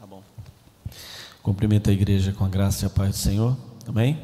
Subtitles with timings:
[0.00, 0.22] Tá bom.
[1.42, 3.54] Cumprimento a igreja com a graça e a paz do Senhor.
[3.86, 4.18] Amém?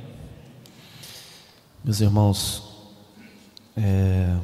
[1.85, 2.63] Meus irmãos,
[3.77, 4.39] é,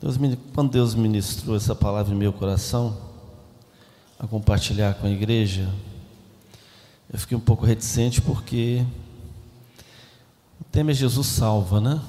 [0.00, 0.16] Deus,
[0.54, 2.96] quando Deus ministrou essa palavra em meu coração,
[4.16, 5.68] a compartilhar com a igreja,
[7.12, 8.86] eu fiquei um pouco reticente porque
[10.60, 12.00] o tema é Jesus salva, né?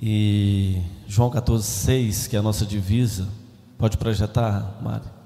[0.00, 3.28] E João 14,6, que é a nossa divisa,
[3.76, 5.21] pode projetar, Mário?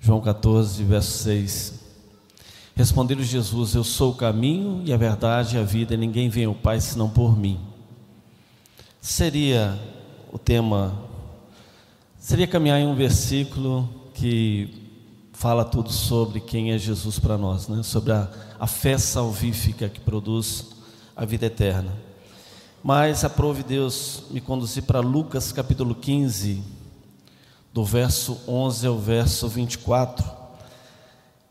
[0.00, 1.74] João 14, verso 6.
[2.74, 6.46] Respondeu Jesus: Eu sou o caminho e a verdade e a vida, e ninguém vem
[6.46, 7.60] ao Pai senão por mim.
[8.98, 9.78] Seria
[10.32, 10.98] o tema,
[12.18, 14.88] seria caminhar em um versículo que
[15.34, 17.82] fala tudo sobre quem é Jesus para nós, né?
[17.82, 20.66] sobre a, a fé salvífica que produz
[21.14, 21.92] a vida eterna.
[22.82, 26.62] Mas aprove Deus me conduzir para Lucas capítulo 15,
[27.72, 30.24] do verso 11 ao verso 24.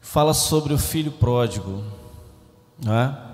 [0.01, 1.83] Fala sobre o filho pródigo.
[2.85, 3.29] É?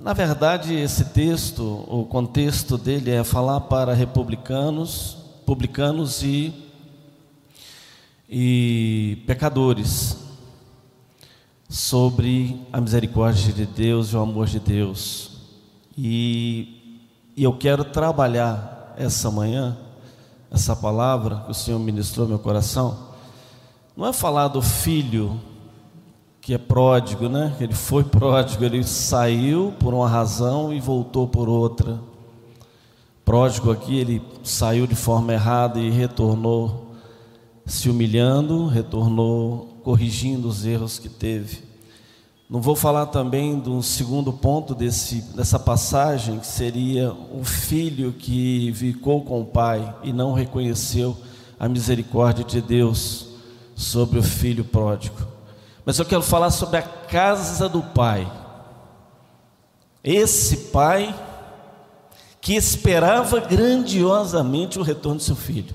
[0.00, 6.54] Na verdade, esse texto, o contexto dele é falar para republicanos, publicanos e,
[8.28, 10.16] e pecadores
[11.68, 15.38] sobre a misericórdia de Deus e o amor de Deus.
[15.96, 16.96] E,
[17.36, 19.76] e eu quero trabalhar essa manhã,
[20.50, 23.10] essa palavra que o Senhor ministrou meu coração.
[23.96, 25.40] Não é falar do filho
[26.40, 27.54] que é pródigo, né?
[27.60, 32.00] Ele foi pródigo, ele saiu por uma razão e voltou por outra.
[33.24, 36.88] Pródigo aqui, ele saiu de forma errada e retornou
[37.66, 41.69] se humilhando, retornou corrigindo os erros que teve.
[42.50, 48.72] Não vou falar também do segundo ponto desse, dessa passagem, que seria o filho que
[48.74, 51.16] ficou com o pai e não reconheceu
[51.60, 53.28] a misericórdia de Deus
[53.76, 55.16] sobre o filho pródigo.
[55.84, 58.28] Mas eu quero falar sobre a casa do pai.
[60.02, 61.14] Esse pai
[62.40, 65.72] que esperava grandiosamente o retorno do seu filho.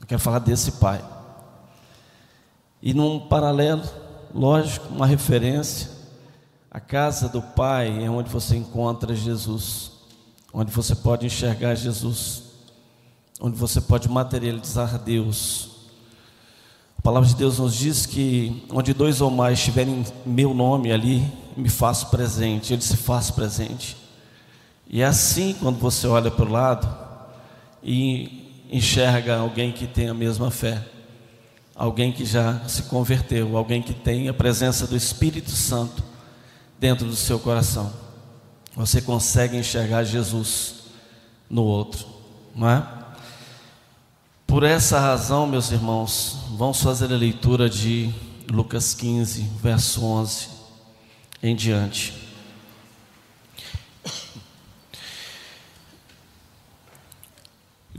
[0.00, 1.04] Eu quero falar desse pai.
[2.80, 3.82] E num paralelo,
[4.36, 5.90] lógico, uma referência.
[6.70, 9.92] A casa do Pai é onde você encontra Jesus,
[10.52, 12.42] onde você pode enxergar Jesus,
[13.40, 15.70] onde você pode materializar Deus.
[16.98, 21.26] A palavra de Deus nos diz que onde dois ou mais estiverem meu nome ali,
[21.56, 23.96] me faço presente, ele se faz presente.
[24.88, 26.86] E é assim quando você olha para o lado
[27.82, 30.95] e enxerga alguém que tem a mesma fé
[31.76, 36.02] alguém que já se converteu, alguém que tem a presença do Espírito Santo
[36.80, 37.92] dentro do seu coração.
[38.74, 40.84] Você consegue enxergar Jesus
[41.48, 42.06] no outro,
[42.54, 42.88] não é?
[44.46, 48.12] Por essa razão, meus irmãos, vamos fazer a leitura de
[48.50, 50.48] Lucas 15, verso 11
[51.42, 52.14] em diante.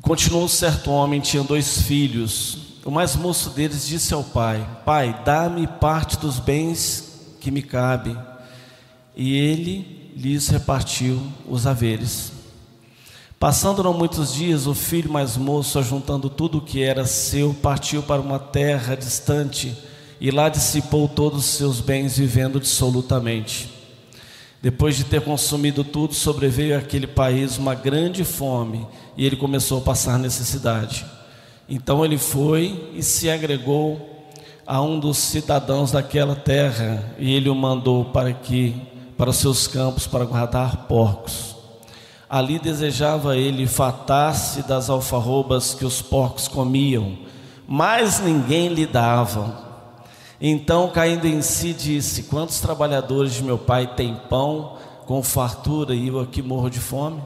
[0.01, 2.66] Continuou certo homem, tinha dois filhos.
[2.87, 8.17] O mais moço deles disse ao pai: Pai, dá-me parte dos bens que me cabe.
[9.13, 12.31] E ele lhes repartiu os haveres.
[13.37, 18.01] Passando não muitos dias, o filho mais moço, ajuntando tudo o que era seu, partiu
[18.01, 19.75] para uma terra distante
[20.21, 23.69] e lá dissipou todos os seus bens, vivendo dissolutamente.
[24.61, 28.87] Depois de ter consumido tudo, sobreveio àquele país uma grande fome
[29.17, 31.16] e ele começou a passar necessidade.
[31.69, 34.17] Então ele foi e se agregou
[34.65, 38.75] a um dos cidadãos daquela terra, e ele o mandou para que
[39.17, 41.55] para os seus campos para guardar porcos.
[42.29, 47.17] Ali desejava ele fatar-se das alfarrobas que os porcos comiam,
[47.65, 49.65] mas ninguém lhe dava.
[50.39, 56.09] Então, caindo em si, disse: Quantos trabalhadores de meu pai têm pão com fartura e
[56.09, 57.21] eu aqui morro de fome?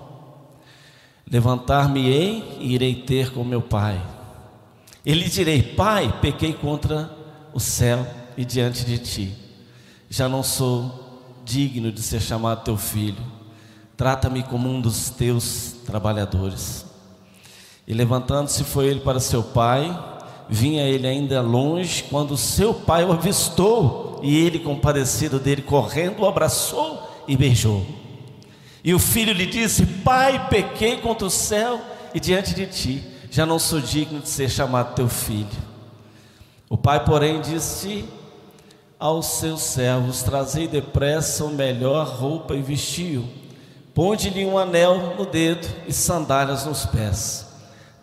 [1.29, 3.99] Levantar-me-ei e irei ter com meu pai
[5.05, 7.09] ele direi: Pai, pequei contra
[7.53, 8.05] o céu
[8.37, 9.35] e diante de ti.
[10.09, 13.23] Já não sou digno de ser chamado teu filho.
[13.97, 16.85] Trata-me como um dos teus trabalhadores.
[17.87, 20.09] E levantando-se foi ele para seu pai.
[20.47, 26.27] Vinha ele ainda longe quando seu pai o avistou e ele, compadecido dele, correndo, o
[26.27, 27.85] abraçou e beijou.
[28.83, 31.79] E o filho lhe disse: Pai, pequei contra o céu
[32.13, 35.47] e diante de ti já não sou digno de ser chamado teu filho.
[36.69, 38.03] O pai, porém, disse
[38.99, 43.25] aos seus servos: Trazei depressa o melhor roupa e vestiu,
[43.95, 47.47] ponde-lhe um anel no dedo e sandálias nos pés.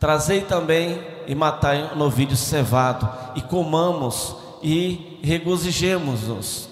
[0.00, 6.70] Trazei também e matai um novilho cevado, e comamos e regozijemos-nos.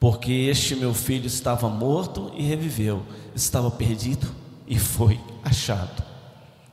[0.00, 3.02] Porque este meu filho estava morto e reviveu,
[3.36, 4.26] estava perdido
[4.66, 6.09] e foi achado.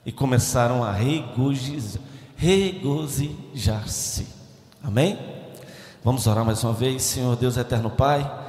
[0.07, 0.91] E começaram a
[2.37, 4.25] regozijar-se.
[4.81, 5.19] Amém?
[6.01, 8.45] Vamos orar mais uma vez, Senhor Deus eterno Pai.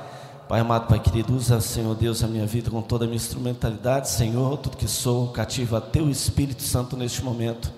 [0.49, 4.08] Pai amado, Pai querido, usa, Senhor Deus, a minha vida com toda a minha instrumentalidade,
[4.08, 7.72] Senhor, tudo que sou, cativo a Teu Espírito Santo neste momento.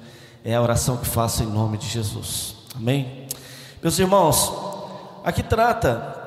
[0.45, 2.57] É a oração que faço em nome de Jesus.
[2.77, 3.27] Amém?
[3.83, 4.53] Meus irmãos,
[5.25, 6.20] aqui trata.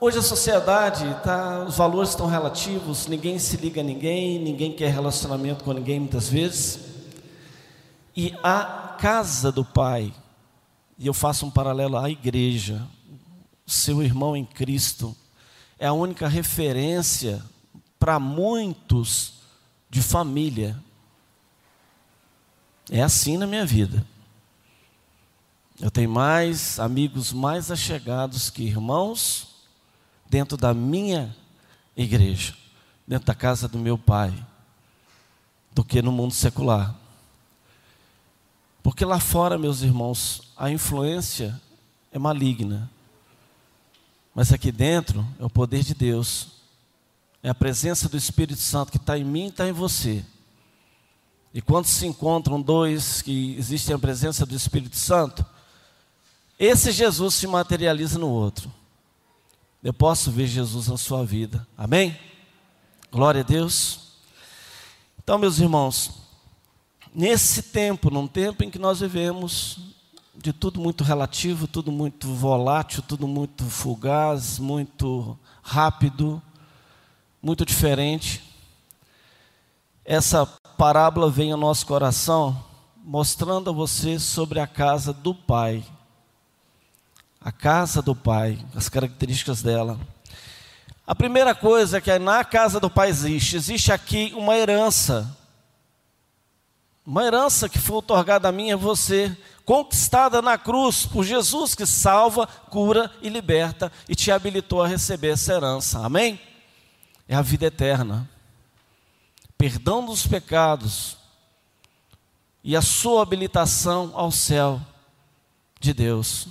[0.00, 4.92] Hoje a sociedade, tá, os valores estão relativos, ninguém se liga a ninguém, ninguém quer
[4.92, 6.78] relacionamento com ninguém muitas vezes.
[8.16, 10.14] E a casa do Pai,
[10.96, 12.86] e eu faço um paralelo à igreja,
[13.66, 15.16] seu irmão em Cristo,
[15.80, 17.42] é a única referência
[17.98, 19.40] para muitos
[19.90, 20.80] de família.
[22.88, 24.06] É assim na minha vida.
[25.80, 29.47] Eu tenho mais amigos mais achegados que irmãos
[30.28, 31.34] dentro da minha
[31.96, 32.54] igreja,
[33.06, 34.34] dentro da casa do meu pai,
[35.72, 36.94] do que no mundo secular.
[38.82, 41.60] Porque lá fora, meus irmãos, a influência
[42.12, 42.90] é maligna.
[44.34, 46.48] Mas aqui dentro é o poder de Deus,
[47.42, 50.24] é a presença do Espírito Santo que está em mim e está em você.
[51.52, 55.44] E quando se encontram dois que existem a presença do Espírito Santo,
[56.58, 58.72] esse Jesus se materializa no outro.
[59.88, 61.66] Eu posso ver Jesus na sua vida.
[61.74, 62.14] Amém?
[63.10, 64.18] Glória a Deus.
[65.18, 66.10] Então, meus irmãos,
[67.14, 69.78] nesse tempo, num tempo em que nós vivemos,
[70.36, 76.42] de tudo muito relativo, tudo muito volátil, tudo muito fugaz, muito rápido,
[77.42, 78.44] muito diferente.
[80.04, 80.44] Essa
[80.76, 82.62] parábola vem ao nosso coração
[83.02, 85.82] mostrando a você sobre a casa do Pai.
[87.40, 89.98] A casa do Pai, as características dela.
[91.06, 95.36] A primeira coisa é que na casa do Pai existe, existe aqui uma herança.
[97.06, 101.74] Uma herança que foi otorgada a mim e a você, conquistada na cruz por Jesus
[101.74, 106.04] que salva, cura e liberta e te habilitou a receber essa herança.
[106.04, 106.38] Amém?
[107.26, 108.28] É a vida eterna.
[109.56, 111.16] Perdão dos pecados
[112.62, 114.80] e a sua habilitação ao céu
[115.80, 116.48] de Deus.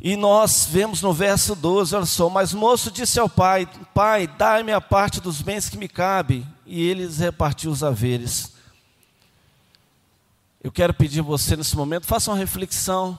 [0.00, 4.72] E nós vemos no verso 12, olha só, mas moço disse ao pai: Pai, dai-me
[4.72, 6.46] a parte dos bens que me cabe.
[6.66, 8.52] E eles repartiu os haveres.
[10.62, 13.18] Eu quero pedir você nesse momento, faça uma reflexão.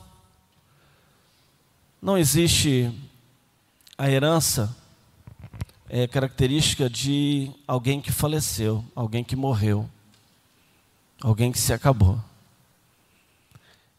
[2.01, 2.91] Não existe
[3.97, 4.75] a herança
[5.87, 9.89] é característica de alguém que faleceu, alguém que morreu,
[11.21, 12.19] alguém que se acabou.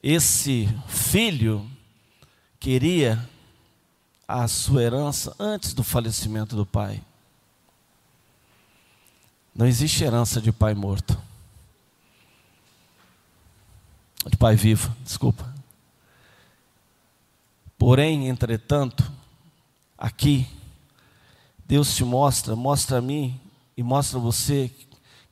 [0.03, 1.69] Esse filho
[2.67, 3.25] queria
[4.27, 7.01] a sua herança antes do falecimento do pai.
[9.55, 11.17] Não existe herança de pai morto
[14.29, 15.55] de pai vivo, desculpa.
[17.79, 19.13] Porém, entretanto,
[19.97, 20.45] aqui,
[21.69, 23.41] Deus te mostra, mostra a mim
[23.77, 24.73] e mostra a você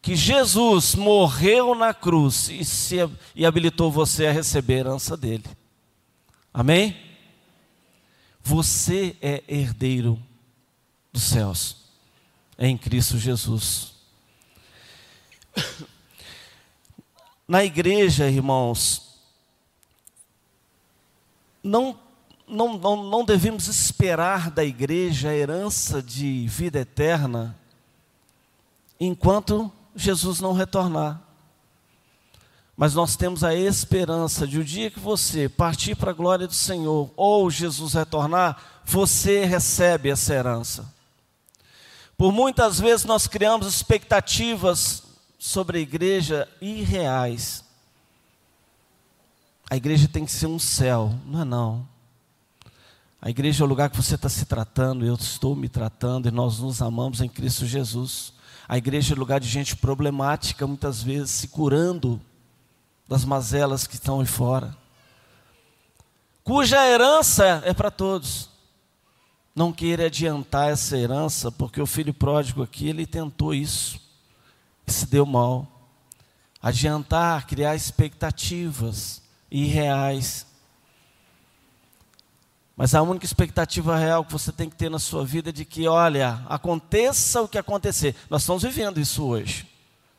[0.00, 2.98] que Jesus morreu na cruz e, se,
[3.34, 5.44] e habilitou você a receber a herança dele.
[6.52, 7.03] Amém?
[8.46, 10.22] Você é herdeiro
[11.10, 11.76] dos céus,
[12.58, 13.94] em Cristo Jesus.
[17.48, 19.18] Na igreja, irmãos,
[21.62, 21.98] não,
[22.46, 27.58] não, não, não devemos esperar da igreja a herança de vida eterna
[29.00, 31.23] enquanto Jesus não retornar.
[32.76, 36.54] Mas nós temos a esperança de o dia que você partir para a glória do
[36.54, 40.92] Senhor ou Jesus retornar, você recebe essa herança.
[42.16, 45.02] Por muitas vezes nós criamos expectativas
[45.38, 47.64] sobre a igreja irreais.
[49.70, 51.88] A igreja tem que ser um céu, não é não.
[53.22, 56.30] A igreja é o lugar que você está se tratando, eu estou me tratando e
[56.30, 58.34] nós nos amamos em Cristo Jesus.
[58.68, 62.20] A igreja é lugar de gente problemática, muitas vezes se curando
[63.08, 64.76] das mazelas que estão aí fora.
[66.42, 68.50] Cuja herança é para todos.
[69.54, 74.00] Não queira adiantar essa herança, porque o filho pródigo aqui, ele tentou isso
[74.86, 75.66] e se deu mal.
[76.60, 80.46] Adiantar, criar expectativas irreais.
[82.76, 85.64] Mas a única expectativa real que você tem que ter na sua vida é de
[85.64, 88.16] que, olha, aconteça o que acontecer.
[88.28, 89.68] Nós estamos vivendo isso hoje.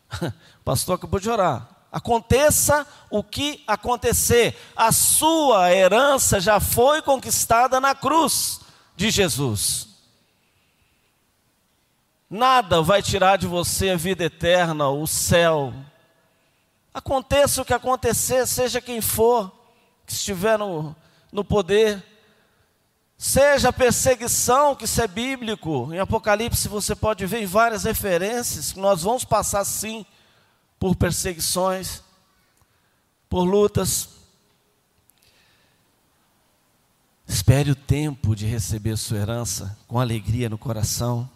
[0.62, 1.75] O pastor acabou de orar.
[1.96, 8.60] Aconteça o que acontecer, a sua herança já foi conquistada na cruz
[8.98, 9.88] de Jesus.
[12.30, 15.74] Nada vai tirar de você a vida eterna, o céu.
[16.94, 19.50] Aconteça o que acontecer, seja quem for
[20.06, 20.94] que estiver no,
[21.32, 22.04] no poder,
[23.18, 25.94] seja perseguição, que isso é bíblico.
[25.94, 30.06] Em Apocalipse você pode ver em várias referências nós vamos passar sim
[30.80, 32.02] por perseguições,
[33.30, 34.10] por lutas.
[37.28, 41.30] Espere o tempo de receber sua herança com alegria no coração,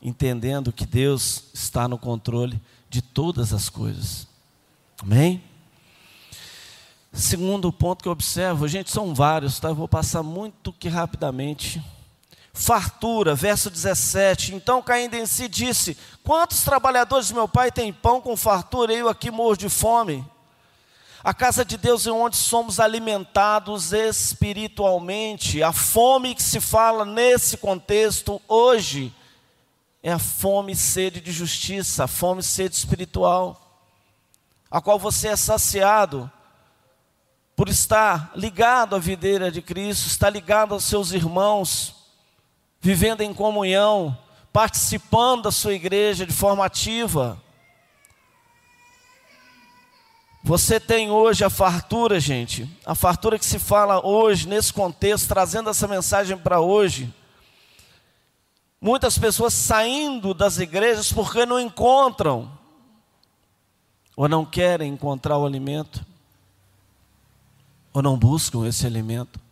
[0.00, 4.26] entendendo que Deus está no controle de todas as coisas.
[5.02, 5.42] Amém?
[7.12, 9.68] Segundo ponto que eu observo, gente, são vários, tá?
[9.68, 11.82] Eu vou passar muito que rapidamente
[12.56, 14.54] fartura, verso 17.
[14.54, 19.08] Então caindo em si disse: Quantos trabalhadores meu pai têm pão com fartura e eu
[19.08, 20.24] aqui morro de fome?
[21.22, 25.62] A casa de Deus é onde somos alimentados espiritualmente.
[25.62, 29.12] A fome que se fala nesse contexto hoje
[30.02, 33.60] é a fome e sede de justiça, a fome e sede espiritual,
[34.70, 36.30] a qual você é saciado
[37.56, 41.95] por estar ligado à videira de Cristo, estar ligado aos seus irmãos,
[42.86, 44.16] vivendo em comunhão,
[44.52, 47.42] participando da sua igreja de forma ativa.
[50.44, 55.68] Você tem hoje a fartura, gente, a fartura que se fala hoje, nesse contexto, trazendo
[55.68, 57.12] essa mensagem para hoje.
[58.80, 62.48] Muitas pessoas saindo das igrejas porque não encontram,
[64.14, 66.06] ou não querem encontrar o alimento,
[67.92, 69.44] ou não buscam esse alimento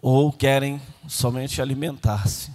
[0.00, 2.52] ou querem somente alimentar-se.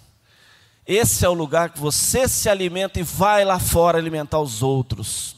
[0.86, 5.36] Esse é o lugar que você se alimenta e vai lá fora alimentar os outros.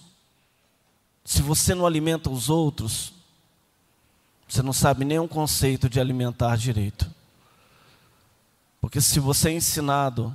[1.23, 3.13] Se você não alimenta os outros,
[4.47, 7.09] você não sabe nem um conceito de alimentar direito.
[8.79, 10.33] Porque se você é ensinado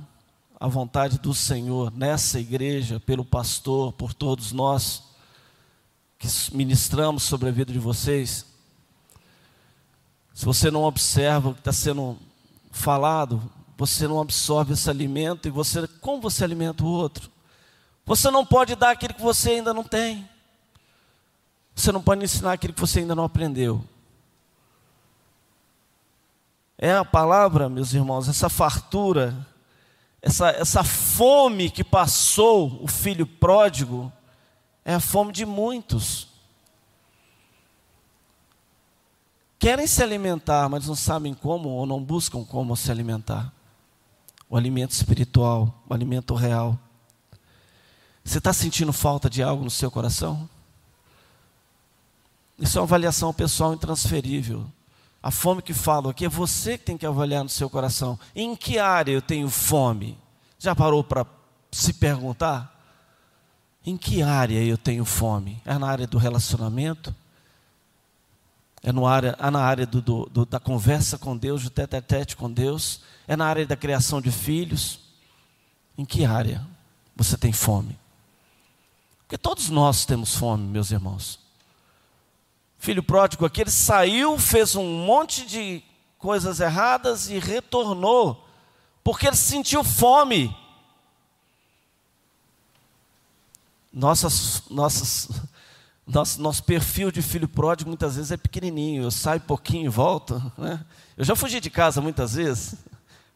[0.59, 5.03] a vontade do Senhor nessa igreja, pelo pastor, por todos nós
[6.19, 8.45] que ministramos sobre a vida de vocês,
[10.33, 12.17] se você não observa o que está sendo
[12.71, 13.41] falado,
[13.77, 17.29] você não absorve esse alimento e você, como você alimenta o outro?
[18.05, 20.27] Você não pode dar aquilo que você ainda não tem.
[21.75, 23.83] Você não pode ensinar aquilo que você ainda não aprendeu.
[26.77, 29.35] É a palavra, meus irmãos, essa fartura,
[30.21, 34.11] essa, essa fome que passou o filho pródigo,
[34.83, 36.30] é a fome de muitos.
[39.61, 43.53] Querem se alimentar, mas não sabem como ou não buscam como se alimentar.
[44.49, 46.77] O alimento espiritual, o alimento real.
[48.23, 50.49] Você está sentindo falta de algo no seu coração?
[52.57, 54.65] Isso é uma avaliação pessoal intransferível.
[55.21, 58.19] A fome que falo aqui é você que tem que avaliar no seu coração.
[58.35, 60.17] Em que área eu tenho fome?
[60.57, 61.23] Já parou para
[61.71, 62.67] se perguntar?
[63.85, 65.61] Em que área eu tenho fome?
[65.63, 67.15] É na área do relacionamento?
[68.83, 71.95] É no área, é na área do, do, do, da conversa com Deus, do tete
[71.95, 73.01] a tete com Deus.
[73.27, 74.99] É na área da criação de filhos.
[75.97, 76.65] Em que área
[77.15, 77.99] você tem fome?
[79.19, 81.39] Porque todos nós temos fome, meus irmãos.
[82.79, 85.83] Filho pródigo aqui, ele saiu, fez um monte de
[86.17, 88.47] coisas erradas e retornou,
[89.03, 90.55] porque ele sentiu fome.
[93.93, 95.29] Nossas, nossas
[96.13, 99.03] nosso, nosso perfil de filho pródigo muitas vezes é pequenininho.
[99.03, 100.51] Eu saio pouquinho e volto.
[100.57, 100.83] Né?
[101.17, 102.75] Eu já fugi de casa muitas vezes.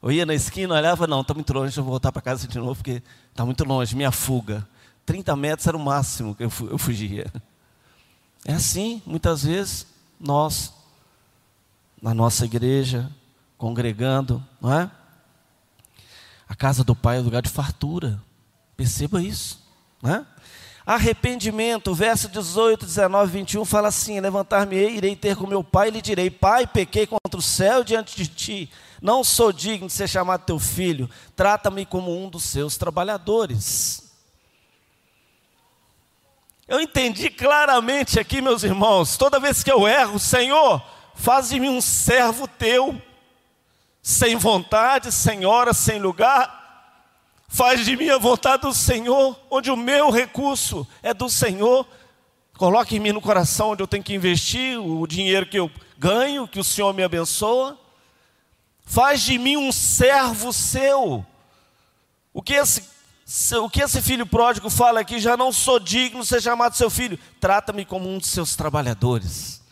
[0.02, 2.76] Eu ia na esquina, olhava, não, está muito longe, eu voltar para casa de novo,
[2.76, 3.02] porque
[3.32, 4.68] está muito longe, minha fuga.
[5.06, 7.32] 30 metros era o máximo que eu, eu fugia.
[8.46, 9.88] É assim, muitas vezes,
[10.20, 10.72] nós,
[12.00, 13.10] na nossa igreja,
[13.58, 14.92] congregando, não é?
[16.48, 18.22] A casa do Pai é lugar de fartura.
[18.78, 19.60] Perceba isso,
[20.02, 20.26] não é?
[20.86, 26.02] Arrependimento, verso 18, 19, 21 fala assim: Levantar-me-ei, irei ter com meu pai e lhe
[26.02, 30.46] direi: Pai, pequei contra o céu diante de ti, não sou digno de ser chamado
[30.46, 34.06] teu filho, trata-me como um dos seus trabalhadores.
[36.68, 40.84] Eu entendi claramente aqui, meus irmãos, toda vez que eu erro, Senhor,
[41.16, 43.00] faz de mim um servo teu,
[44.04, 46.65] sem vontade, sem hora, sem lugar,
[47.56, 51.88] Faz de mim a vontade do Senhor, onde o meu recurso é do Senhor.
[52.58, 56.50] Coloque em mim no coração onde eu tenho que investir o dinheiro que eu ganho,
[56.50, 57.80] que o Senhor me abençoa.
[58.84, 61.26] Faz de mim um servo seu.
[62.34, 62.94] O que esse
[63.58, 66.90] o que esse filho pródigo fala aqui, já não sou digno de ser chamado seu
[66.90, 69.64] filho, trata-me como um de seus trabalhadores.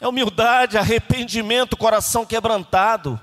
[0.00, 3.18] É humildade, arrependimento, coração quebrantado.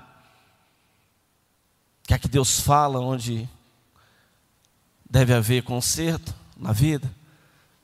[2.04, 3.46] Que é que Deus fala onde
[5.08, 7.10] deve haver conserto na vida?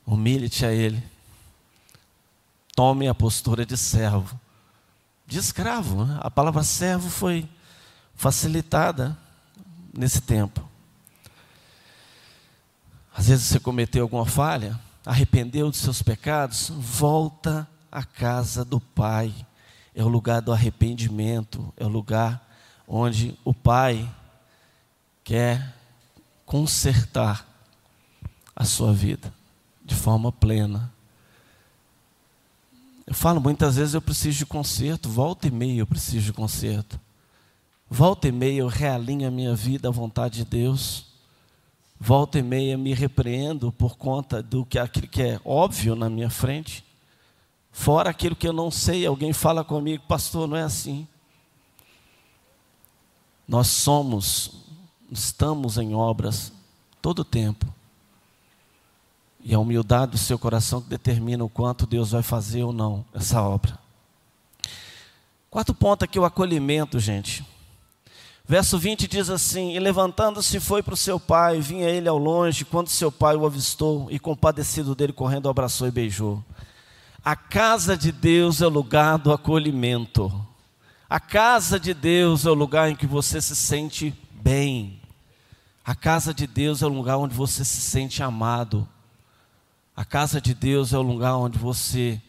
[0.07, 1.03] Humilhe-te a Ele.
[2.75, 4.39] Tome a postura de servo,
[5.27, 6.05] de escravo.
[6.05, 6.19] Né?
[6.21, 7.49] A palavra servo foi
[8.15, 9.17] facilitada
[9.97, 10.69] nesse tempo.
[13.17, 19.33] Às vezes você cometeu alguma falha, arrependeu dos seus pecados, volta à casa do Pai.
[19.95, 22.45] É o lugar do arrependimento, é o lugar
[22.89, 24.13] onde o Pai
[25.23, 25.74] quer
[26.55, 27.45] consertar
[28.55, 29.35] a sua vida
[29.85, 30.95] de forma plena.
[33.05, 37.01] Eu falo muitas vezes eu preciso de conserto, volta e meia eu preciso de conserto.
[37.91, 41.07] Volta e meia eu realinho a minha vida à vontade de Deus.
[41.99, 46.31] Volta e meia me repreendo por conta do que aquilo que é óbvio na minha
[46.31, 46.85] frente.
[47.73, 51.05] Fora aquilo que eu não sei, alguém fala comigo, pastor, não é assim.
[53.49, 54.64] Nós somos,
[55.19, 56.53] estamos em obras
[57.01, 57.67] todo o tempo.
[59.43, 63.05] E a humildade do seu coração que determina o quanto Deus vai fazer ou não
[63.15, 63.79] essa obra.
[65.51, 67.45] Quarto ponto aqui, o acolhimento, gente.
[68.47, 72.65] Verso 20 diz assim: E levantando-se foi para o seu pai, vinha ele ao longe,
[72.65, 76.43] quando seu pai o avistou, e compadecido dele, correndo, abraçou e beijou.
[77.25, 80.31] A casa de Deus é o lugar do acolhimento.
[81.09, 85.01] A casa de Deus é o lugar em que você se sente bem.
[85.85, 88.89] A casa de Deus é o lugar onde você se sente amado.
[89.95, 92.21] A casa de Deus é o lugar onde você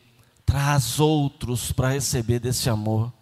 [0.45, 3.13] traz outros para receber desse amor.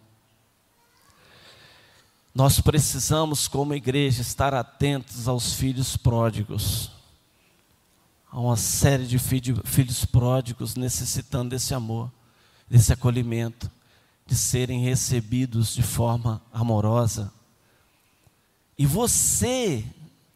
[2.34, 6.90] Nós precisamos, como igreja, estar atentos aos filhos pródigos.
[8.28, 12.10] Há uma série de filhos pródigos necessitando desse amor,
[12.68, 13.70] desse acolhimento,
[14.26, 17.32] de serem recebidos de forma amorosa.
[18.76, 19.84] E você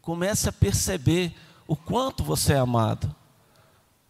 [0.09, 1.35] comece a perceber
[1.67, 3.15] o quanto você é amado,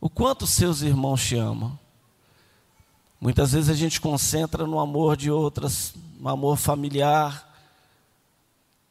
[0.00, 1.76] o quanto seus irmãos te amam.
[3.20, 7.52] Muitas vezes a gente concentra no amor de outras, no amor familiar,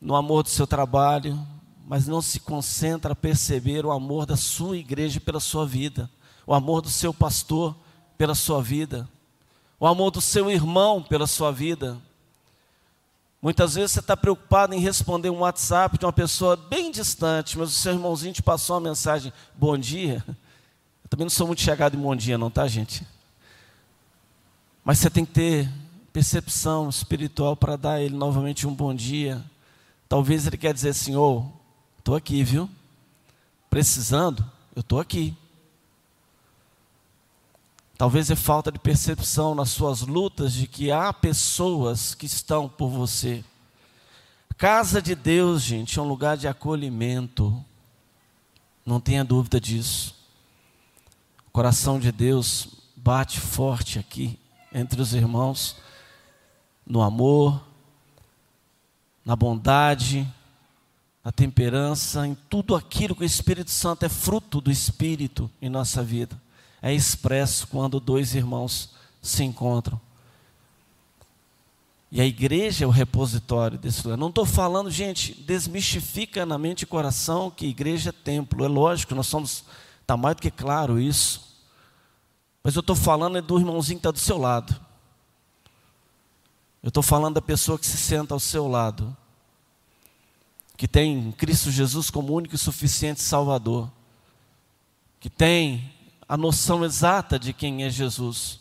[0.01, 1.39] no amor do seu trabalho,
[1.87, 6.11] mas não se concentra a perceber o amor da sua igreja pela sua vida,
[6.45, 7.73] o amor do seu pastor
[8.17, 9.07] pela sua vida,
[9.79, 12.01] o amor do seu irmão pela sua vida.
[13.41, 17.69] Muitas vezes você está preocupado em responder um WhatsApp de uma pessoa bem distante, mas
[17.69, 20.23] o seu irmãozinho te passou uma mensagem, bom dia.
[20.27, 23.05] Eu também não sou muito chegado em bom dia, não, tá, gente?
[24.83, 25.69] Mas você tem que ter
[26.11, 29.43] percepção espiritual para dar a ele novamente um bom dia
[30.07, 31.13] Talvez ele quer dizer assim,
[31.97, 32.69] estou aqui, viu?
[33.69, 34.45] Precisando,
[34.75, 35.35] eu estou aqui.
[37.97, 42.89] Talvez é falta de percepção nas suas lutas de que há pessoas que estão por
[42.89, 43.43] você.
[44.55, 47.63] Casa de Deus, gente, é um lugar de acolhimento.
[48.85, 50.15] Não tenha dúvida disso.
[51.47, 54.37] O coração de Deus bate forte aqui
[54.71, 55.77] entre os irmãos,
[56.85, 57.63] no amor,
[59.25, 60.27] na bondade,
[61.23, 66.03] na temperança, em tudo aquilo que o Espírito Santo é fruto do Espírito em nossa
[66.03, 66.39] vida.
[66.81, 69.99] É expresso quando dois irmãos se encontram.
[72.09, 74.17] E a igreja é o repositório desse lugar.
[74.17, 78.63] Não estou falando, gente, desmistifica na mente e coração que igreja é templo.
[78.63, 79.65] É lógico, nós somos,
[80.01, 81.57] está mais do que claro isso.
[82.63, 84.73] Mas eu estou falando é do irmãozinho que está do seu lado.
[86.81, 89.15] Eu estou falando da pessoa que se senta ao seu lado,
[90.77, 93.91] que tem Cristo Jesus como único e suficiente Salvador,
[95.19, 95.91] que tem
[96.27, 98.59] a noção exata de quem é Jesus.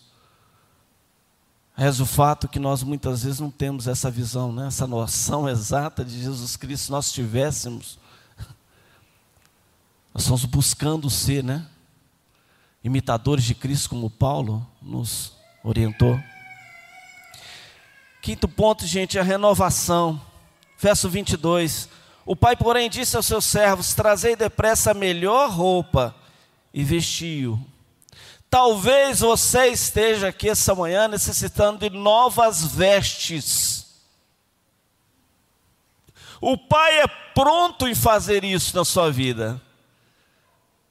[1.76, 4.68] Reza o fato que nós muitas vezes não temos essa visão, né?
[4.68, 7.98] essa noção exata de Jesus Cristo, se nós tivéssemos,
[10.14, 11.66] nós estamos buscando ser, né?
[12.83, 16.18] Imitadores de Cristo, como Paulo nos orientou.
[18.22, 20.20] Quinto ponto, gente, é a renovação.
[20.79, 21.88] Verso 22.
[22.24, 26.14] O pai, porém, disse aos seus servos: Trazei depressa a melhor roupa
[26.77, 27.59] e vestiu.
[28.51, 33.87] Talvez você esteja aqui essa manhã necessitando de novas vestes.
[36.39, 39.59] O pai é pronto em fazer isso na sua vida.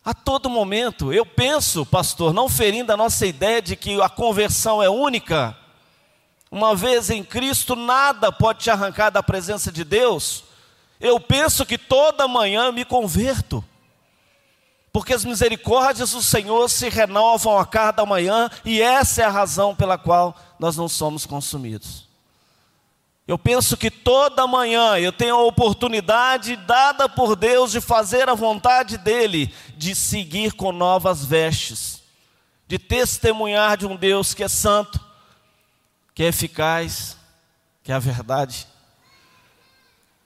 [0.03, 4.81] A todo momento, eu penso, pastor, não ferindo a nossa ideia de que a conversão
[4.81, 5.55] é única,
[6.49, 10.45] uma vez em Cristo, nada pode te arrancar da presença de Deus.
[10.99, 13.63] Eu penso que toda manhã me converto,
[14.95, 19.75] porque as misericórdias do Senhor se renovam a cada manhã, e essa é a razão
[19.75, 22.07] pela qual nós não somos consumidos.
[23.27, 28.33] Eu penso que toda manhã eu tenho a oportunidade dada por Deus de fazer a
[28.33, 32.01] vontade dEle, de seguir com novas vestes,
[32.65, 34.97] de testemunhar de um Deus que é santo,
[36.13, 37.17] que é eficaz,
[37.83, 38.65] que é a verdade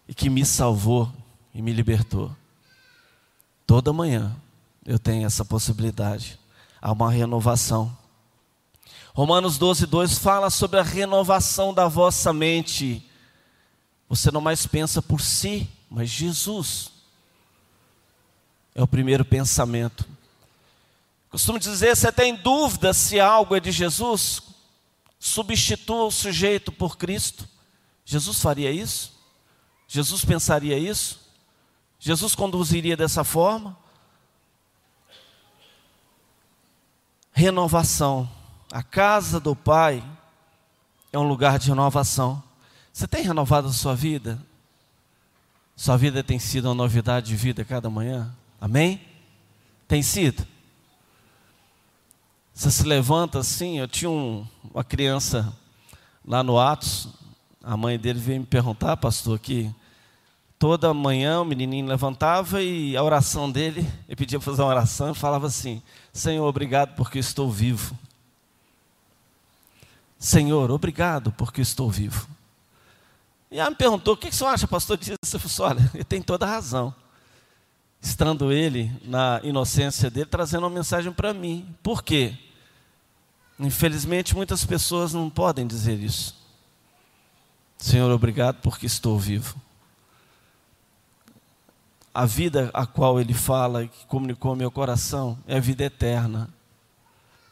[0.08, 1.12] e que me salvou
[1.56, 2.32] e me libertou.
[3.66, 4.40] Toda manhã
[4.90, 6.40] eu tenho essa possibilidade.
[6.82, 7.96] Há uma renovação.
[9.14, 13.08] Romanos 12, 2 fala sobre a renovação da vossa mente.
[14.10, 16.90] Você não mais pensa por si, mas Jesus.
[18.74, 20.08] É o primeiro pensamento.
[21.30, 24.42] Costumo dizer: você tem dúvida se algo é de Jesus?
[25.20, 27.48] Substitua o sujeito por Cristo.
[28.04, 29.14] Jesus faria isso?
[29.88, 31.20] Jesus pensaria isso?
[32.00, 33.78] Jesus conduziria dessa forma?
[37.40, 38.30] Renovação.
[38.70, 40.04] A casa do Pai
[41.10, 42.44] é um lugar de renovação.
[42.92, 44.38] Você tem renovado a sua vida?
[45.74, 48.36] Sua vida tem sido uma novidade de vida cada manhã?
[48.60, 49.00] Amém?
[49.88, 50.46] Tem sido?
[52.54, 53.80] Você se levanta assim.
[53.80, 55.56] Eu tinha um, uma criança
[56.28, 57.08] lá no Atos,
[57.64, 59.74] a mãe dele veio me perguntar, pastor, que
[60.60, 65.12] toda manhã o menininho levantava e a oração dele, ele pedia para fazer uma oração
[65.12, 67.98] e falava assim: Senhor, obrigado porque estou vivo.
[70.20, 72.28] Senhor, obrigado porque estou vivo.
[73.50, 74.98] E ela me perguntou: o que, você acha, pastor?
[74.98, 75.16] Disso?
[75.32, 76.94] Eu falei, olha, ele tem toda a razão.
[78.02, 81.74] Estando ele na inocência dele, trazendo uma mensagem para mim.
[81.82, 82.38] Por quê?
[83.58, 86.38] Infelizmente, muitas pessoas não podem dizer isso.
[87.78, 89.56] Senhor, obrigado porque estou vivo
[92.20, 96.50] a vida a qual ele fala, que comunicou ao meu coração, é a vida eterna.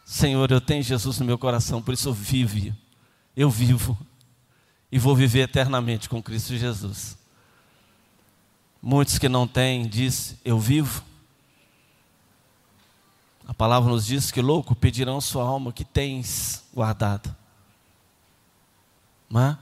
[0.06, 2.75] Senhor, eu tenho Jesus no meu coração, por isso eu vivo,
[3.34, 3.97] eu vivo
[4.91, 7.17] e vou viver eternamente com Cristo Jesus.
[8.82, 11.01] Muitos que não têm, diz, eu vivo.
[13.47, 17.34] A palavra nos diz que louco pedirão sua alma que tens guardado.
[19.34, 19.58] É?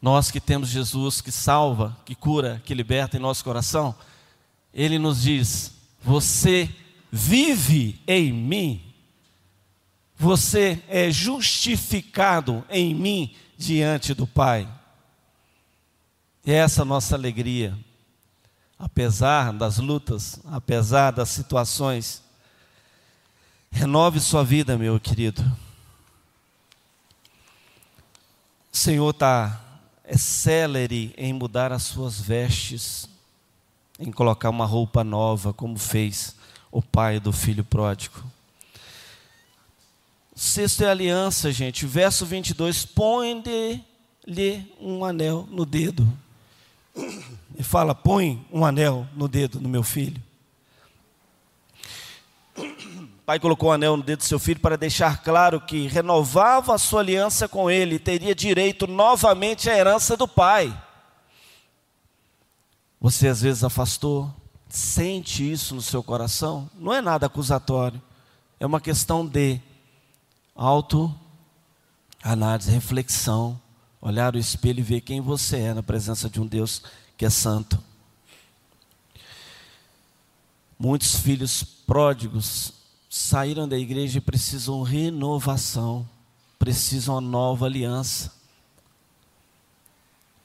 [0.00, 3.96] Nós que temos Jesus que salva, que cura, que liberta em nosso coração,
[4.78, 6.70] ele nos diz: Você
[7.10, 8.80] vive em mim,
[10.16, 14.68] você é justificado em mim diante do Pai.
[16.46, 17.76] E essa é a nossa alegria,
[18.78, 22.22] apesar das lutas, apesar das situações.
[23.70, 25.42] Renove sua vida, meu querido.
[28.72, 29.60] O Senhor está
[30.04, 33.08] é célere em mudar as suas vestes
[33.98, 36.36] em colocar uma roupa nova, como fez
[36.70, 38.22] o pai do filho pródigo.
[40.34, 41.84] Sexto é aliança, gente.
[41.84, 46.06] Verso 22, põe-lhe um anel no dedo.
[47.56, 50.22] E fala, põe um anel no dedo do meu filho.
[52.56, 55.88] O pai colocou o um anel no dedo do seu filho para deixar claro que
[55.88, 60.72] renovava a sua aliança com ele teria direito novamente à herança do pai.
[63.00, 64.34] Você às vezes afastou,
[64.68, 68.02] sente isso no seu coração, não é nada acusatório,
[68.58, 69.60] é uma questão de
[70.54, 71.14] auto
[72.22, 73.60] análise, reflexão,
[74.00, 76.82] olhar o espelho e ver quem você é na presença de um Deus
[77.16, 77.82] que é santo.
[80.78, 82.72] Muitos filhos pródigos
[83.10, 86.08] saíram da igreja e precisam renovação,
[86.58, 88.32] precisam uma nova aliança.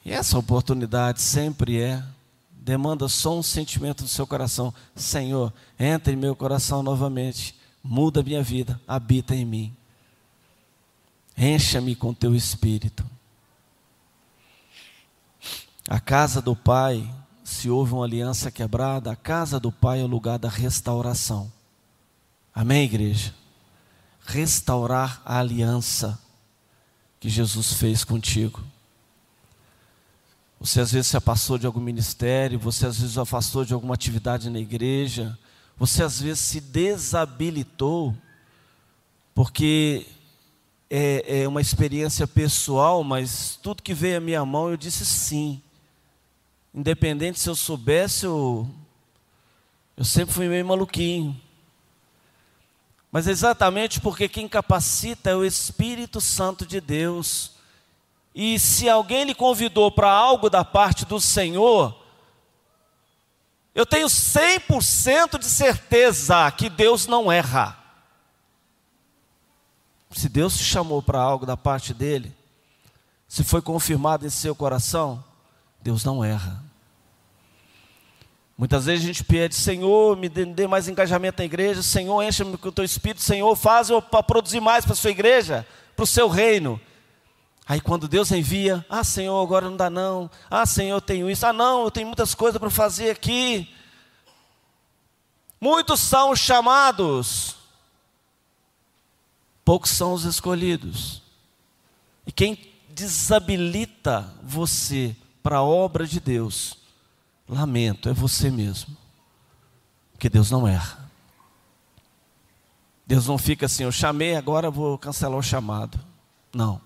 [0.05, 2.03] E essa oportunidade sempre é
[2.63, 8.41] demanda só um sentimento do seu coração: Senhor, entra em meu coração novamente, muda minha
[8.41, 9.75] vida, habita em mim.
[11.37, 13.05] Encha-me com teu espírito.
[15.89, 20.07] A casa do Pai, se houve uma aliança quebrada, a casa do Pai é o
[20.07, 21.51] lugar da restauração.
[22.55, 23.33] Amém, igreja?
[24.25, 26.17] Restaurar a aliança
[27.19, 28.63] que Jesus fez contigo.
[30.63, 33.95] Você às vezes se afastou de algum ministério, você às vezes se afastou de alguma
[33.95, 35.37] atividade na igreja,
[35.75, 38.15] você às vezes se desabilitou,
[39.35, 40.05] porque
[40.89, 45.61] é, é uma experiência pessoal, mas tudo que veio à minha mão eu disse sim.
[46.73, 48.65] Independente se eu soubesse, eu,
[49.97, 51.37] eu sempre fui meio maluquinho.
[53.11, 57.52] Mas exatamente porque quem capacita é o Espírito Santo de Deus.
[58.33, 61.95] E se alguém lhe convidou para algo da parte do Senhor,
[63.75, 67.77] Eu tenho 100% de certeza que Deus não erra.
[70.11, 72.35] Se Deus te chamou para algo da parte dele,
[73.27, 75.23] se foi confirmado em seu coração,
[75.81, 76.63] Deus não erra.
[78.55, 82.69] Muitas vezes a gente pede, Senhor, me dê mais engajamento na igreja, Senhor, encha-me com
[82.69, 85.65] o teu espírito, Senhor, faz eu para produzir mais para a sua igreja,
[85.95, 86.79] para o seu reino.
[87.65, 91.45] Aí quando Deus envia, ah Senhor, agora não dá não, ah Senhor, eu tenho isso,
[91.45, 93.73] ah não, eu tenho muitas coisas para fazer aqui.
[95.61, 97.55] Muitos são os chamados,
[99.63, 101.21] poucos são os escolhidos.
[102.27, 102.57] E quem
[102.89, 106.77] desabilita você para a obra de Deus,
[107.47, 108.95] lamento, é você mesmo.
[110.11, 111.09] Porque Deus não erra.
[113.07, 115.97] Deus não fica assim, eu chamei, agora vou cancelar o chamado.
[116.53, 116.81] Não.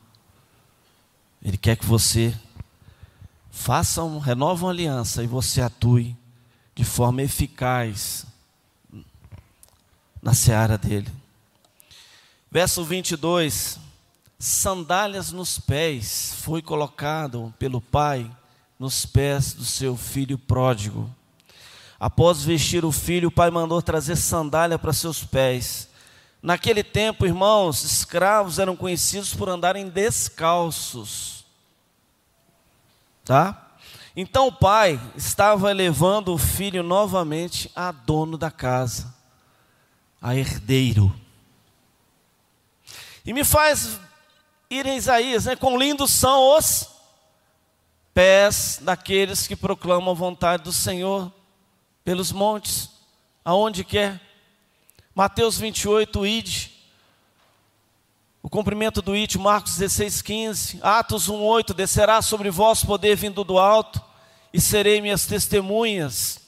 [1.48, 2.38] Ele quer que você
[3.50, 6.14] faça um, renova uma aliança e você atue
[6.76, 8.26] de forma eficaz
[10.22, 11.10] na seara dele.
[12.52, 13.80] Verso 22,
[14.38, 18.30] sandálias nos pés foi colocado pelo pai
[18.78, 21.10] nos pés do seu filho pródigo.
[21.98, 25.88] Após vestir o filho, o pai mandou trazer sandália para seus pés.
[26.44, 31.37] Naquele tempo, irmãos, escravos eram conhecidos por andarem descalços.
[33.28, 33.74] Tá?
[34.16, 39.14] Então o pai estava levando o filho novamente a dono da casa,
[40.22, 41.14] a herdeiro.
[43.26, 44.00] E me faz
[44.70, 45.58] ir em Isaías, né?
[45.58, 46.88] Quão lindos são os
[48.14, 51.30] pés daqueles que proclamam a vontade do Senhor
[52.06, 52.90] pelos montes,
[53.44, 54.22] aonde quer.
[55.14, 56.77] Mateus 28, id.
[58.42, 60.80] O cumprimento do it, Marcos 16, 15.
[60.82, 61.74] Atos 1, 8.
[61.74, 64.02] Descerá sobre vós poder vindo do alto,
[64.54, 66.40] e serei minhas testemunhas.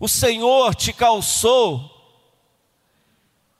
[0.00, 1.90] O Senhor te calçou,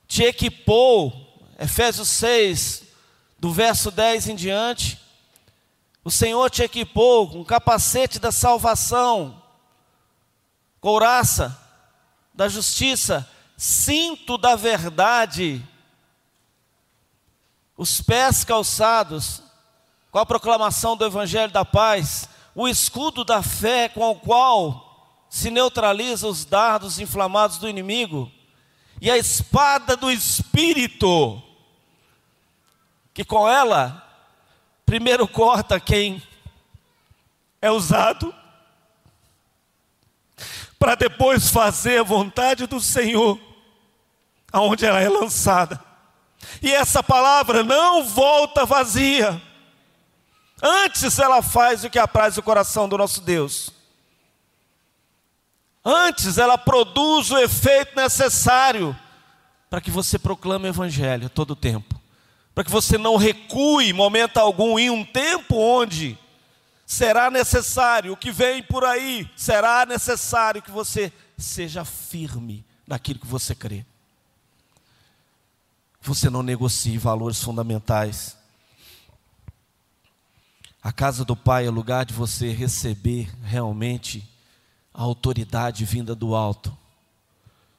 [0.07, 1.27] te equipou.
[1.59, 2.83] Efésios 6,
[3.37, 4.97] do verso 10 em diante,
[6.03, 9.43] o Senhor te equipou com capacete da salvação,
[10.79, 11.57] couraça
[12.33, 15.61] da justiça, cinto da verdade,
[17.79, 19.41] os pés calçados
[20.11, 25.49] com a proclamação do Evangelho da paz, o escudo da fé com o qual se
[25.49, 28.29] neutraliza os dardos inflamados do inimigo,
[28.99, 31.41] e a espada do Espírito,
[33.13, 34.05] que com ela,
[34.85, 36.21] primeiro corta quem
[37.61, 38.35] é usado,
[40.77, 43.39] para depois fazer a vontade do Senhor,
[44.51, 45.88] aonde ela é lançada.
[46.61, 49.41] E essa palavra não volta vazia.
[50.61, 53.71] Antes ela faz o que apraz o coração do nosso Deus.
[55.83, 58.97] Antes ela produz o efeito necessário
[59.69, 61.99] para que você proclame o Evangelho todo o tempo
[62.59, 66.19] para que você não recue momento algum em um tempo onde
[66.85, 73.25] será necessário, o que vem por aí, será necessário que você seja firme naquilo que
[73.25, 73.85] você crê.
[76.01, 78.37] Você não negocie valores fundamentais.
[80.81, 84.27] A casa do Pai é lugar de você receber realmente
[84.93, 86.75] a autoridade vinda do alto.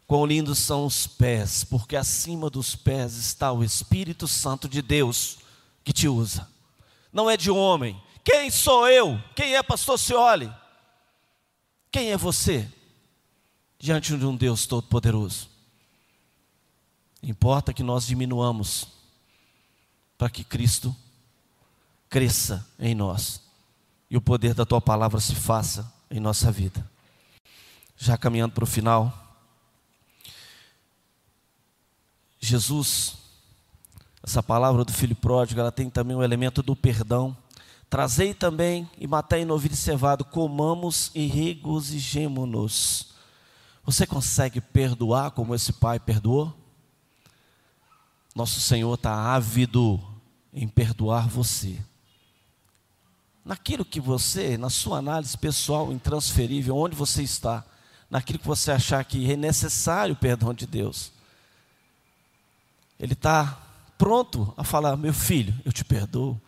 [0.07, 5.39] Quão lindos são os pés, porque acima dos pés está o Espírito Santo de Deus
[5.85, 6.49] que te usa.
[7.13, 8.01] Não é de homem.
[8.25, 9.23] Quem sou eu?
[9.35, 10.53] Quem é pastor Cioli?
[11.91, 12.69] Quem é você?
[13.79, 15.49] Diante de um Deus todo-poderoso.
[17.23, 18.89] Importa que nós diminuamos
[20.17, 20.95] para que Cristo
[22.09, 23.41] cresça em nós
[24.11, 26.85] e o poder da tua palavra se faça em nossa vida.
[27.97, 29.17] Já caminhando para o final.
[32.41, 33.17] Jesus,
[34.23, 37.37] essa palavra do filho pródigo, ela tem também o elemento do perdão.
[37.89, 43.15] Trazei também e matei novilho cevado, comamos e regozijemo-nos.
[43.85, 46.60] Você consegue perdoar como esse pai perdoou?
[48.35, 50.01] Nosso Senhor está ávido
[50.53, 51.79] em perdoar você.
[53.45, 57.65] Naquilo que você, na sua análise pessoal, intransferível, onde você está,
[58.09, 61.13] naquilo que você achar que é necessário o perdão de Deus,
[62.99, 63.59] ele está
[63.97, 66.41] pronto a falar: meu filho, eu te perdoo.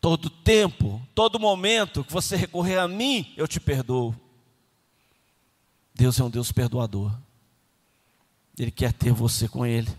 [0.00, 4.14] Todo tempo, todo momento que você recorrer a mim, eu te perdoo.
[5.94, 7.14] Deus é um Deus perdoador.
[8.58, 9.90] Ele quer ter você com Ele.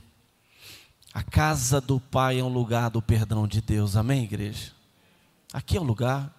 [1.13, 3.95] A casa do Pai é um lugar do perdão de Deus.
[3.97, 4.71] Amém, igreja?
[5.52, 6.34] Aqui é o lugar.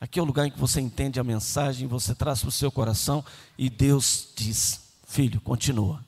[0.00, 2.70] Aqui é o lugar em que você entende a mensagem, você traz para o seu
[2.70, 3.24] coração
[3.58, 6.04] e Deus diz: Filho, continua.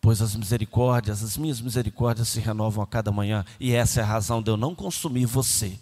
[0.00, 4.06] Pois as misericórdias, as minhas misericórdias se renovam a cada manhã, e essa é a
[4.06, 5.78] razão de eu não consumir você.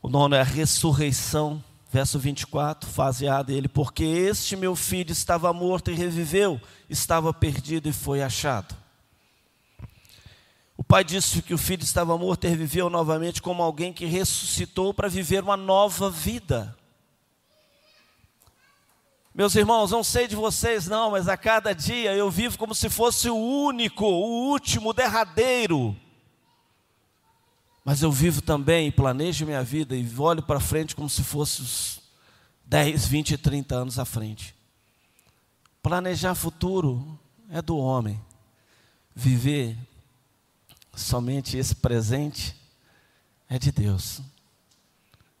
[0.00, 5.92] O nono é a ressurreição, verso 24, faseado ele, porque este meu filho estava morto
[5.92, 8.74] e reviveu, estava perdido e foi achado.
[10.76, 14.92] O pai disse que o filho estava morto e reviveu novamente como alguém que ressuscitou
[14.92, 16.76] para viver uma nova vida.
[19.32, 22.90] Meus irmãos, não sei de vocês não, mas a cada dia eu vivo como se
[22.90, 25.96] fosse o único, o último, o derradeiro.
[27.84, 32.00] Mas eu vivo também, planejo minha vida e olho para frente como se fosse os
[32.64, 34.54] 10, 20, 30 anos à frente.
[35.82, 37.18] Planejar futuro
[37.50, 38.18] é do homem.
[39.14, 39.76] Viver
[40.96, 42.56] somente esse presente
[43.48, 44.22] é de Deus.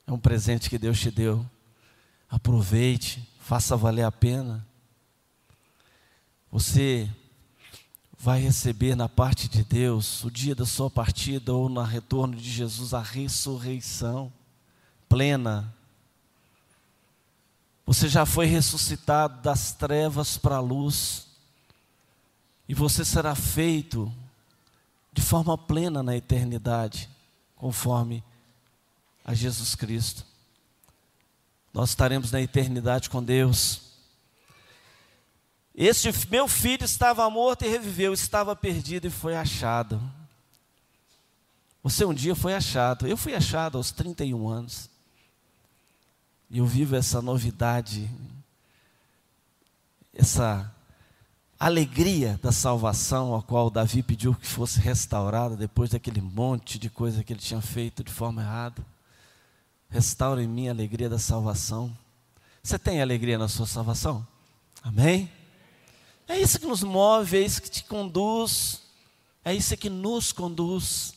[0.06, 1.48] É um presente que Deus te deu.
[2.28, 4.66] Aproveite, faça valer a pena.
[6.50, 7.10] Você
[8.24, 12.50] vai receber na parte de Deus, o dia da sua partida ou no retorno de
[12.50, 14.32] Jesus, a ressurreição
[15.06, 15.70] plena.
[17.84, 21.26] Você já foi ressuscitado das trevas para a luz,
[22.66, 24.10] e você será feito
[25.12, 27.10] de forma plena na eternidade,
[27.54, 28.24] conforme
[29.22, 30.24] a Jesus Cristo.
[31.74, 33.82] Nós estaremos na eternidade com Deus.
[35.74, 40.00] Este meu filho estava morto e reviveu, estava perdido e foi achado.
[41.82, 44.88] Você um dia foi achado, eu fui achado aos 31 anos.
[46.48, 48.08] E eu vivo essa novidade,
[50.14, 50.72] essa
[51.58, 57.24] alegria da salvação, a qual Davi pediu que fosse restaurada depois daquele monte de coisa
[57.24, 58.84] que ele tinha feito de forma errada.
[59.90, 61.96] Restaura em mim a alegria da salvação.
[62.62, 64.26] Você tem alegria na sua salvação?
[64.82, 65.30] Amém?
[66.26, 68.82] É isso que nos move, é isso que te conduz,
[69.44, 71.14] é isso que nos conduz.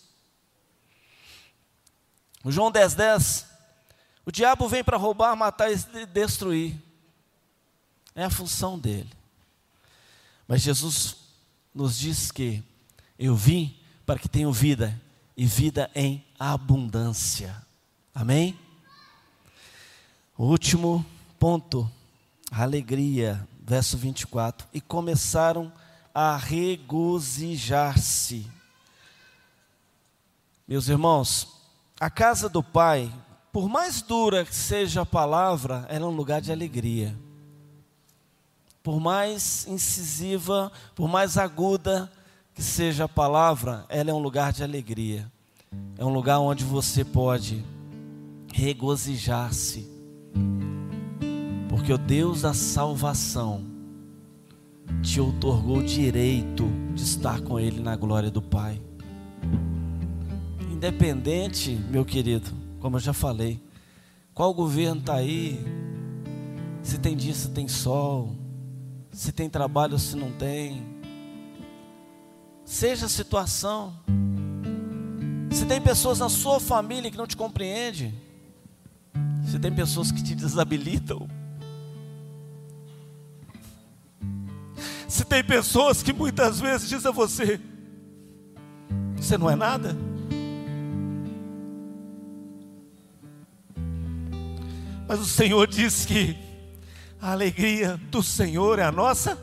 [2.45, 3.45] João 10,10, 10,
[4.25, 6.77] o diabo vem para roubar, matar e destruir.
[8.13, 9.09] É a função dele.
[10.47, 11.15] Mas Jesus
[11.73, 12.63] nos diz que
[13.19, 14.99] eu vim para que tenham vida
[15.35, 17.55] e vida em abundância.
[18.13, 18.57] Amém?
[20.37, 21.05] O último
[21.37, 21.89] ponto,
[22.51, 24.67] a alegria, verso 24.
[24.73, 25.71] E começaram
[26.15, 28.49] a regozijar-se.
[30.67, 31.47] Meus irmãos,
[31.99, 33.13] a casa do Pai,
[33.51, 37.15] por mais dura que seja a palavra, ela é um lugar de alegria
[38.87, 42.09] por mais incisiva, por mais aguda
[42.53, 45.29] que seja a palavra, ela é um lugar de alegria.
[45.97, 47.65] É um lugar onde você pode
[48.53, 49.85] regozijar-se.
[51.77, 53.63] Porque o Deus da salvação
[55.03, 58.81] te otorgou o direito de estar com Ele na glória do Pai.
[60.71, 63.63] Independente, meu querido, como eu já falei,
[64.33, 65.63] qual governo está aí,
[66.81, 68.35] se tem dia, se tem sol,
[69.11, 70.83] se tem trabalho ou se não tem.
[72.65, 73.93] Seja a situação.
[75.51, 78.15] Se tem pessoas na sua família que não te compreendem.
[79.45, 81.27] Se tem pessoas que te desabilitam.
[85.17, 87.59] Se tem pessoas que muitas vezes dizem a você:
[89.15, 89.97] Você não é nada.
[95.07, 96.37] Mas o Senhor diz que
[97.19, 99.39] a alegria do Senhor é a nossa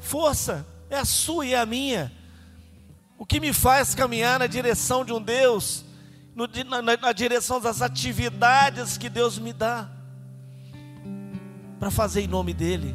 [0.00, 2.12] força, é a sua e a minha.
[3.16, 5.82] O que me faz caminhar na direção de um Deus,
[6.34, 9.88] no, na, na direção das atividades que Deus me dá,
[11.78, 12.94] para fazer em nome dEle,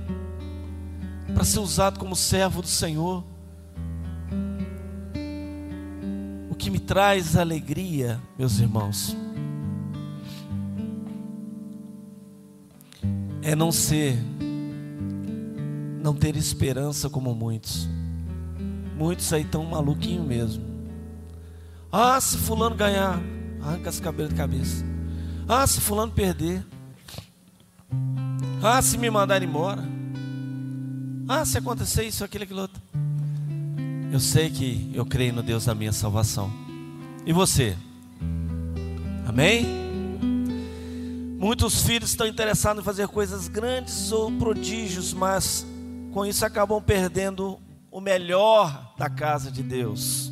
[1.36, 3.22] para ser usado como servo do Senhor.
[6.50, 9.18] O que me traz alegria, meus irmãos,
[13.42, 14.18] é não ser,
[16.02, 17.90] não ter esperança como muitos.
[18.98, 20.64] Muitos aí estão maluquinho mesmo.
[21.92, 23.20] Ah, se fulano ganhar,
[23.62, 24.86] arranca as cabelos de cabeça.
[25.50, 26.66] Ah, se fulano perder.
[28.64, 29.95] Ah, se me mandar embora.
[31.28, 32.82] Ah, se acontecer isso, aquilo, aquilo outro.
[34.12, 36.52] Eu sei que eu creio no Deus da minha salvação.
[37.26, 37.76] E você?
[39.28, 39.66] Amém?
[41.40, 45.66] Muitos filhos estão interessados em fazer coisas grandes ou prodígios, mas
[46.14, 47.60] com isso acabam perdendo
[47.92, 50.32] o melhor da casa de Deus,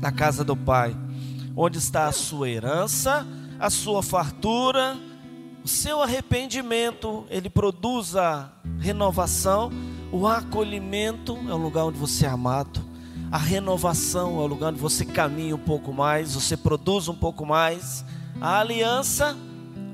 [0.00, 0.94] da casa do Pai.
[1.56, 3.26] onde está a sua herança,
[3.60, 4.96] a sua fartura,
[5.64, 9.70] o seu arrependimento, ele produz a renovação,
[10.14, 12.80] o acolhimento é o lugar onde você é amado,
[13.32, 17.44] a renovação é o lugar onde você caminha um pouco mais, você produz um pouco
[17.44, 18.04] mais,
[18.40, 19.36] a aliança,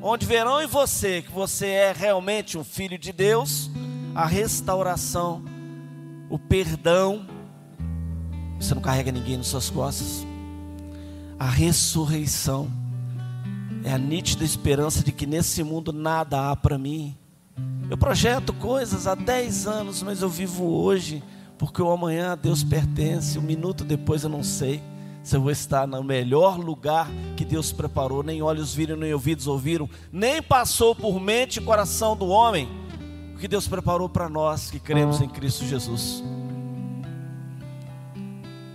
[0.02, 3.70] onde verão em você que você é realmente um filho de Deus,
[4.14, 5.42] a restauração,
[6.28, 7.26] o perdão,
[8.60, 10.26] você não carrega ninguém nas suas costas,
[11.38, 12.70] a ressurreição,
[13.82, 17.16] é a nítida esperança de que nesse mundo nada há para mim.
[17.90, 21.22] Eu projeto coisas há 10 anos, mas eu vivo hoje,
[21.58, 24.82] porque o amanhã a Deus pertence, um minuto depois eu não sei
[25.22, 29.46] se eu vou estar no melhor lugar que Deus preparou, nem olhos viram, nem ouvidos
[29.46, 32.68] ouviram, nem passou por mente e coração do homem
[33.34, 36.22] o que Deus preparou para nós que cremos em Cristo Jesus.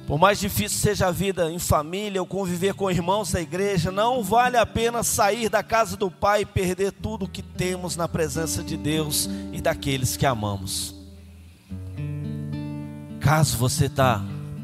[0.08, 4.24] Por mais difícil seja a vida em família ou conviver com irmãos da igreja, não
[4.24, 8.08] vale a pena sair da casa do Pai e perder tudo o que temos na
[8.08, 10.94] presença de Deus e daqueles que amamos.
[13.20, 14.18] Caso você está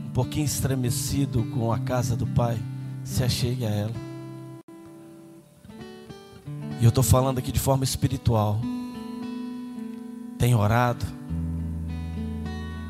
[0.05, 2.59] um pouquinho estremecido com a casa do Pai,
[3.03, 4.11] se achegue a ela.
[6.79, 8.59] E eu estou falando aqui de forma espiritual.
[10.37, 11.05] Tem orado?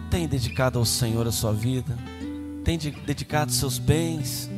[0.09, 1.97] Tem dedicado ao Senhor a sua vida?
[2.63, 4.49] Tem dedicado seus bens,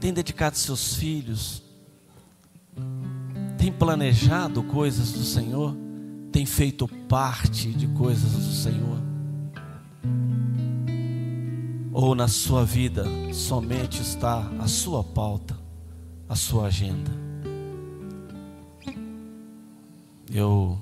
[0.00, 1.62] tem dedicado seus filhos,
[3.58, 5.76] tem planejado coisas do Senhor,
[6.30, 8.96] tem feito parte de coisas do Senhor.
[11.92, 15.58] Ou na sua vida somente está a sua pauta,
[16.28, 17.10] a sua agenda.
[20.30, 20.78] Eu,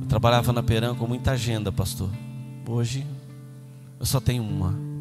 [0.00, 2.10] eu trabalhava na Peran com muita agenda, pastor.
[2.68, 3.06] Hoje
[3.98, 4.93] eu só tenho uma.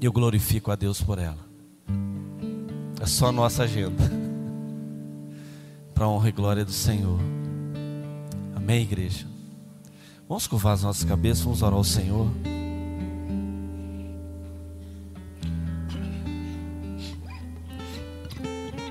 [0.00, 1.44] E eu glorifico a Deus por ela.
[3.00, 4.04] É só nossa agenda.
[5.92, 7.18] Para a honra e glória do Senhor.
[8.54, 9.26] Amém, igreja?
[10.28, 12.28] Vamos curvar as nossas cabeças, vamos orar ao Senhor.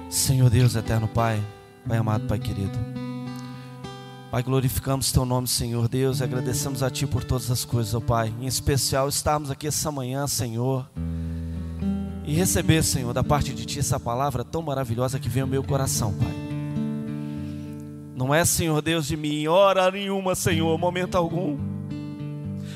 [0.10, 1.42] Senhor Deus, eterno Pai,
[1.88, 3.07] Pai amado, Pai querido.
[4.30, 8.02] Pai, glorificamos Teu nome, Senhor Deus, e agradecemos a Ti por todas as coisas, ó
[8.02, 8.34] Pai.
[8.42, 10.86] Em especial, estarmos aqui essa manhã, Senhor,
[12.26, 15.64] e receber, Senhor, da parte de Ti essa palavra tão maravilhosa que vem ao meu
[15.64, 16.34] coração, Pai.
[18.18, 21.58] Não é, Senhor Deus, de mim, hora nenhuma, Senhor, momento algum,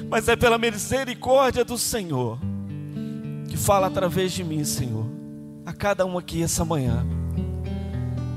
[0.09, 2.39] mas é pela misericórdia do Senhor,
[3.49, 5.05] que fala através de mim, Senhor,
[5.65, 7.05] a cada um aqui essa manhã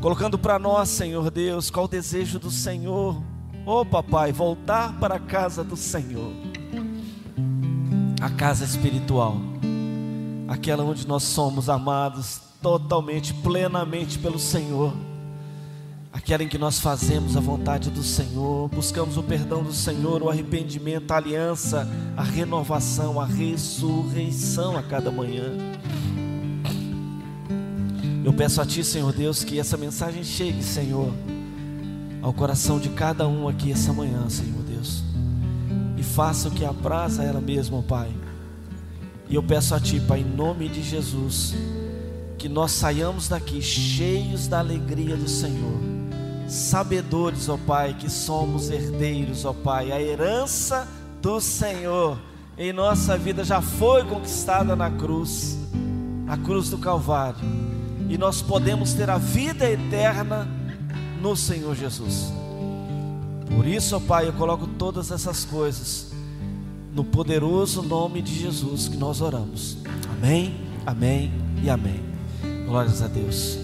[0.05, 3.23] colocando para nós, Senhor Deus, qual o desejo do Senhor.
[3.65, 6.31] Oh, papai, voltar para a casa do Senhor,
[8.21, 9.39] a casa espiritual,
[10.47, 14.93] aquela onde nós somos amados totalmente, plenamente pelo Senhor,
[16.13, 20.29] aquela em que nós fazemos a vontade do Senhor, buscamos o perdão do Senhor, o
[20.29, 25.51] arrependimento, a aliança, a renovação, a ressurreição a cada manhã.
[28.25, 31.13] Eu peço a Ti, Senhor Deus, que essa mensagem chegue, Senhor,
[32.23, 35.05] ao coração de cada um aqui essa manhã, Senhor Deus,
[35.99, 38.11] e faça o que apraz a ela mesma, Pai.
[39.29, 41.55] E eu peço a Ti, Pai, em nome de Jesus,
[42.39, 45.79] que nós saiamos daqui cheios da alegria do Senhor,
[46.49, 50.89] sabedores, ó Pai, que somos herdeiros, ó Pai, a herança
[51.21, 52.19] do Senhor.
[52.57, 55.59] Em nossa vida já foi conquistada na cruz,
[56.25, 57.74] na cruz do Calvário
[58.09, 60.49] e nós podemos ter a vida eterna
[61.21, 62.33] no Senhor Jesus.
[63.55, 66.13] Por isso, ó Pai, eu coloco todas essas coisas
[66.95, 69.79] no poderoso nome de Jesus que nós oramos.
[70.13, 70.55] Amém,
[70.87, 71.33] amém
[71.63, 72.01] e amém.
[72.67, 73.64] Glórias a Deus.